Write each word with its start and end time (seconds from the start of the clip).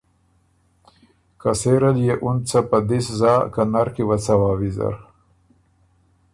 که 1.41 1.51
سېره 1.59 1.91
ليې 1.97 2.15
اُن 2.23 2.37
څه 2.47 2.59
په 2.69 2.77
دِس 2.87 3.05
زا 3.19 3.33
که 3.53 3.61
نر 3.73 3.87
کی 3.95 4.03
وه 4.07 4.17
څوا 4.25 4.51
ویزر۔ 4.59 4.95